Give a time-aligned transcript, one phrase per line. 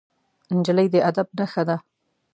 [0.57, 1.77] نجلۍ د ادب نښه ده.